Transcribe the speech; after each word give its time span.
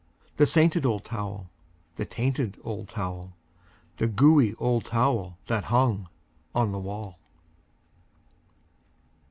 The 0.37 0.47
sainted 0.47 0.83
old 0.83 1.05
towel, 1.05 1.51
the 1.95 2.05
tainted 2.05 2.57
old 2.63 2.89
towel, 2.89 3.35
The 3.97 4.07
gooey 4.07 4.55
old 4.55 4.85
towel 4.85 5.37
that 5.45 5.65
hung 5.65 6.09
on 6.55 6.71
the 6.71 6.79
wall. 6.79 7.19